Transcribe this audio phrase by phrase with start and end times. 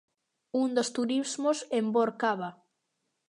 [0.61, 2.49] Un dos turismos envorcaba.